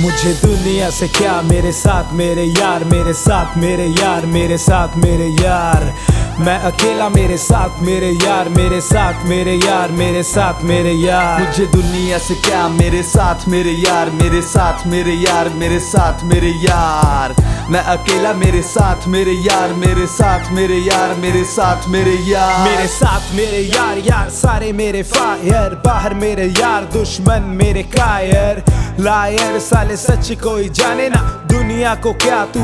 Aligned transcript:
मुझे 0.00 0.32
दुनिया 0.32 0.90
से 0.90 1.08
क्या? 1.08 1.42
मेरे 1.42 1.72
साथ, 1.72 2.12
मेरे 2.12 2.44
यार, 2.44 2.84
मेरे 2.84 3.12
साथ, 3.12 3.56
मेरे 3.56 3.86
यार, 3.86 4.26
मेरे 4.26 4.58
साथ, 4.58 4.96
मेरे 4.96 5.26
यार। 5.28 5.94
मैं 6.38 6.58
अकेला, 6.58 7.08
मेरे 7.08 7.38
साथ, 7.38 7.82
मेरे 7.82 8.10
यार, 8.10 8.48
मेरे 8.48 8.80
साथ, 8.80 9.26
मेरे 9.26 9.54
यार, 9.54 9.90
मेरे 9.90 10.22
साथ, 10.22 10.64
मेरे 10.64 10.92
यार। 10.92 11.40
मुझे 11.40 11.66
दुनिया 11.66 12.18
से 12.18 12.34
क्या? 12.34 12.68
मेरे 12.68 13.02
साथ, 13.02 13.48
मेरे 13.48 13.70
यार, 13.70 14.10
मेरे 14.10 14.42
साथ, 14.42 14.86
मेरे 14.86 15.12
यार, 15.12 15.48
मेरे 15.48 15.80
साथ, 15.80 16.24
मेरे 16.24 16.50
यार। 16.50 17.51
मैं 17.70 17.80
अकेला 17.80 18.32
मेरे 18.32 18.62
साथ, 18.62 19.08
मेरे 19.08 19.32
यार, 19.32 19.72
मेरे 19.72 20.06
साथ, 20.06 20.52
मेरे 20.52 20.74
यार, 20.74 21.14
मेरे 21.14 21.44
साथ, 21.44 21.88
मेरे 21.88 22.12
यार। 22.12 22.68
मेरे 22.68 22.86
साथ, 22.86 23.34
मेरे 23.34 23.58
यार 23.58 23.98
यार, 23.98 24.30
सारे 24.30 24.72
मेरे 24.72 25.02
फायर। 25.02 25.82
बाहर 25.84 26.14
मेरे 26.14 26.46
यार, 26.46 26.84
दुश्मन 26.84 27.42
मेरे 27.42 27.82
कायर। 27.82 28.64
लायर, 29.00 29.58
साले 29.58 29.96
सच 29.96 30.32
कोई 30.32 30.68
जाने 30.68 31.08
ना 31.08 31.20
दुनिया 31.52 31.94
को 31.94 32.12
क्या 32.12 32.44
तू 32.44 32.60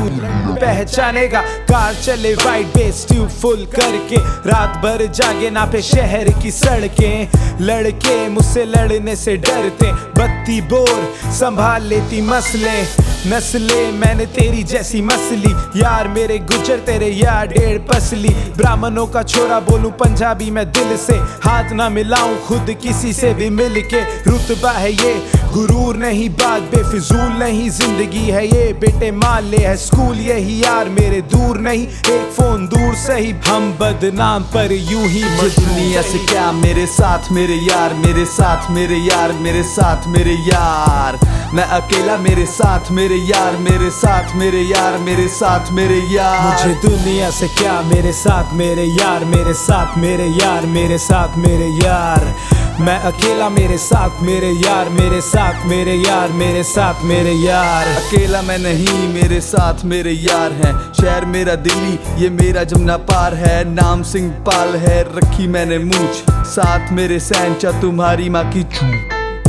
पहचानेगा? 0.55 1.41
कार 1.41 1.93
चले 1.93 2.33
वाइट 2.33 2.67
बेस 2.67 3.05
ट्यूब 3.11 3.29
फुल 3.29 3.65
करके। 3.75 4.15
रात 4.49 4.69
भर 4.69 5.05
जागे 5.05 5.49
ना 5.49 5.65
पे 5.65 5.81
शहर 5.81 6.29
की 6.41 6.51
सड़कें। 6.51 7.29
लड़के 7.61 8.29
मुझसे 8.29 8.65
लड़ने 8.65 9.15
से 9.15 9.37
डरते, 9.37 9.91
बत्ती 9.91 10.61
बोर, 10.61 11.13
संभाल 11.31 11.83
लेती 11.83 12.21
मसले। 12.21 13.08
नस्ले, 13.27 13.91
मैंने 13.91 14.25
तेरी 14.25 14.63
जैसी 14.63 15.01
मसली। 15.01 15.79
यार, 15.79 16.07
मेरे 16.07 16.37
गुजर, 16.39 16.77
तेरे 16.79 17.05
यार, 17.05 17.47
डेढ़ 17.47 17.77
पसली। 17.79 18.29
ब्राह्मणों 18.29 19.07
का 19.07 19.23
छोरा 19.23 19.59
बोलूँ, 19.59 19.91
पंजाबी 19.91 20.51
मैं 20.51 20.71
दिल 20.71 20.97
से। 20.97 21.13
हाथ 21.15 21.71
ना 21.71 21.89
मिलाऊं, 21.89 22.37
खुद 22.45 22.75
किसी 22.83 23.13
से 23.13 23.33
भी 23.33 23.49
मिल 23.49 23.81
के 23.81 24.01
रुतबा 24.01 24.71
है 24.71 24.91
ये 24.91 25.31
गुरूर 25.53 25.95
नहीं 25.97 26.29
बात 26.39 26.61
बेफिजूल 26.73 27.31
नहीं 27.39 27.69
ज़िंदगी 27.77 28.25
है 28.31 28.45
ये 28.47 28.71
बेटे 28.81 29.11
मान 29.11 29.45
ले 29.49 29.57
है 29.65 29.75
स्कूल 29.77 30.17
यही 30.19 30.61
यार 30.63 30.89
मेरे 30.99 31.21
दूर 31.33 31.57
नहीं 31.67 31.87
एक 31.87 32.29
फ़ोन 32.37 32.67
दूर 32.73 32.93
सही 33.05 33.31
हम 33.47 33.71
बदनाम 33.79 34.43
पर 34.53 34.71
यूँ 34.73 35.03
ही 35.07 35.23
दुनिया 35.39 36.01
से 36.11 36.17
क्या 36.31 36.51
मेरे 36.61 36.85
साथ 36.97 37.31
मेरे 37.31 37.55
यार 37.69 37.93
मेरे 38.05 38.25
साथ 38.35 38.69
मेरे 38.71 38.97
यार 39.07 39.31
मेरे 39.41 39.63
साथ 39.73 40.07
मेरे 40.15 40.35
यार? 40.51 41.19
मैं 41.53 41.63
अकेला 41.79 42.17
मेरे 42.17 42.45
साथ 42.45 42.91
मेरे 42.91 43.15
यार 43.29 43.55
मेरे 43.67 43.89
साथ 43.91 44.35
मेरे 44.37 44.61
यार 44.61 44.97
मेरे 45.05 45.27
साथ 45.37 45.71
मेरे 45.73 45.99
यार। 46.15 46.65
मुझे 46.67 46.73
दुनिया 46.87 47.29
से 47.39 47.47
क्या 47.57 47.81
मेरे 47.93 48.11
साथ 48.13 48.53
मेरे 48.61 48.85
यार 48.99 49.25
मेरे 49.33 49.53
साथ 49.63 49.97
मेरे 49.97 50.27
यार 50.41 50.65
मेरे 50.77 50.97
साथ 51.07 51.37
मेरे 51.45 51.69
यार? 51.85 52.33
मैं 52.79 52.99
अकेला 52.99 53.49
मेरे 53.49 53.77
साथ, 53.77 54.21
मेरे 54.23 54.49
यार, 54.51 54.89
मेरे 54.89 55.21
साथ, 55.21 55.65
मेरे 55.65 55.95
यार, 55.95 56.31
मेरे 56.31 56.63
साथ, 56.63 57.03
मेरे 57.03 57.31
यार। 57.31 57.87
अकेला 57.87 58.41
मैं 58.41 58.57
नहीं, 58.59 59.07
मेरे 59.13 59.41
साथ 59.41 59.85
मेरे 59.85 60.11
यार 60.11 60.51
हैं। 60.51 60.93
शहर 60.93 61.25
मेरा 61.25 61.55
दिल्ली, 61.55 61.99
ये 62.23 62.29
मेरा 62.29 62.63
जमुना 62.63 62.97
पार 62.97 63.33
है। 63.33 63.63
नाम 63.73 64.03
सिंह 64.03 64.31
पाल 64.31 64.75
है, 64.75 65.01
रखी 65.17 65.47
मैंने 65.47 65.77
मूछ। 65.79 66.23
साथ 66.31 66.91
मेरे 66.91 67.19
सैंचा, 67.19 67.71
तुम्हारी 67.71 68.29
माँ 68.29 68.51
की 68.51 68.63
चू 68.63 68.91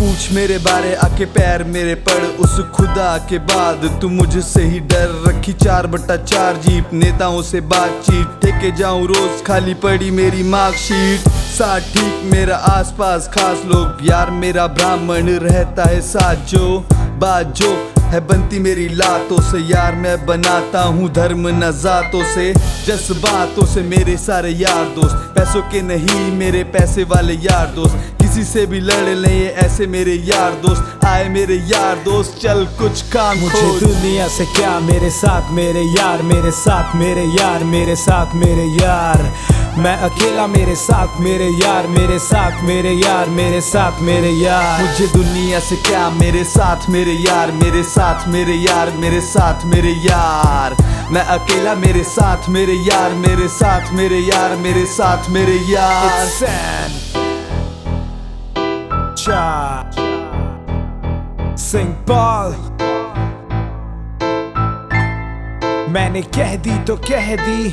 पूछ 0.00 0.32
मेरे 0.32 0.58
बारे, 0.58 0.94
आके 0.94 1.24
पैर 1.24 1.64
मेरे 1.64 1.94
पड़ 1.94 2.22
उस 2.44 2.58
खुदा 2.74 3.16
के 3.18 3.38
बाद 3.38 3.98
तू 4.00 4.08
मुझसे 4.08 4.62
ही 4.62 4.80
डर। 4.80 5.22
रखी 5.28 5.52
चार 5.52 5.86
बट्टा 5.86 6.16
चार 6.16 6.56
जीप, 6.56 6.90
नेताओं 6.92 7.42
से 7.42 7.60
बातचीत। 7.60 8.26
ठेके 8.42 8.76
जाऊँ 8.76 9.06
रोज, 9.06 9.44
खाली 9.46 9.74
पड़ी 9.74 10.10
मेरी 10.10 10.42
मार्कशीट। 10.42 11.39
साथ 11.50 11.80
ठीक 11.94 12.20
मेरा 12.32 12.56
आसपास 12.68 13.26
खास 13.28 13.62
लोग 13.66 14.06
यार 14.06 14.30
मेरा 14.32 14.66
ब्राह्मण 14.68 15.28
रहता 15.40 15.84
है 15.84 16.00
साथ 16.00 16.46
जो 16.48 16.78
बात 17.20 17.54
जो 17.56 17.70
है 18.10 18.20
बनती 18.26 18.58
मेरी 18.58 18.88
लातों 18.90 19.40
से। 19.42 19.58
यार 19.64 19.94
मैं 19.96 20.14
बनाता 20.26 20.82
हूँ 20.84 21.08
धर्म 21.12 21.48
न 21.48 21.70
जातों 21.82 22.22
से। 22.34 22.52
जस 22.86 23.08
बातों 23.22 23.66
से 23.66 23.82
मेरे 23.84 24.16
सारे 24.18 24.50
यार 24.52 24.84
दोस्त, 24.94 25.16
पैसों 25.36 25.62
के 25.72 25.82
नहीं 25.82 26.30
मेरे 26.38 26.64
पैसे 26.72 27.04
वाले 27.04 27.34
यार 27.42 27.66
दोस्त। 27.76 28.19
किसी 28.30 28.44
से 28.44 28.64
भी 28.66 28.78
लड़ 28.80 29.14
ले 29.16 29.28
ये 29.30 29.46
ऐसे 29.58 29.86
मेरे 29.86 30.12
यार 30.24 30.52
दोस्त 30.62 31.04
आए 31.04 31.28
मेरे 31.28 31.54
यार 31.66 31.96
दोस्त 32.04 32.36
चल 32.42 32.64
कुछ 32.78 33.00
काम 33.12 33.38
मुझे 33.38 33.62
दुनिया 33.80 34.28
से 34.28 34.44
क्या 34.54 34.78
मेरे 34.80 35.10
साथ 35.10 35.50
मेरे 35.52 35.82
यार 35.88 36.22
मेरे 36.22 36.50
साथ 36.54 36.94
मेरे 36.96 37.24
यार 37.30 37.64
मेरे 37.64 37.96
साथ 37.96 38.34
मेरे 38.36 38.66
यार 38.74 39.22
मैं 39.78 39.96
अकेला 40.02 40.46
मेरे 40.46 40.74
साथ 40.76 41.18
मेरे 41.20 41.48
यार 41.56 41.86
मेरे 41.88 42.18
साथ 42.20 42.62
मेरे 42.62 42.92
यार 42.94 43.28
मेरे 43.30 43.60
साथ 43.62 44.00
मेरे 44.02 44.30
यार 44.34 44.82
मुझे 44.82 45.06
दुनिया 45.16 45.60
से 45.60 45.76
क्या 45.88 46.08
मेरे 46.12 46.44
साथ 46.46 46.88
मेरे 46.90 47.18
यार 47.26 47.52
मेरे 47.56 47.82
साथ 47.88 48.28
मेरे 48.28 48.56
यार 48.60 48.96
मेरे 49.00 49.20
साथ 49.26 49.66
मेरे 49.74 49.98
यार 50.06 50.76
मैं 51.12 51.26
अकेला 51.36 51.74
मेरे 51.82 52.04
साथ 52.06 52.48
मेरे 52.50 52.80
यार 52.84 53.14
मेरे 53.26 53.48
साथ 53.58 53.92
मेरे 53.92 54.24
यार 54.24 54.56
मेरे 54.58 54.86
साथ 54.96 55.30
मेरे 55.30 55.60
यार 55.66 56.99
Cha 59.30 59.86
Sing 61.54 61.90
Paul 62.06 62.54
मैंने 65.94 66.22
कह 66.36 66.56
दी 66.64 66.78
तो 66.86 66.96
कह 67.08 67.34
दी 67.36 67.70